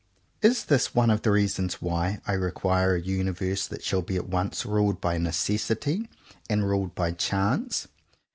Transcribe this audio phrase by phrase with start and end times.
[0.41, 4.27] Is this one of the reasons why I require a universe that shall be at
[4.27, 6.09] once ruled by necessity
[6.49, 7.87] and ruled by chance?